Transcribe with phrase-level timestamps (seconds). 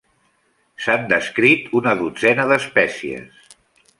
[0.85, 3.39] S'han descrit una dotzena d'espècies.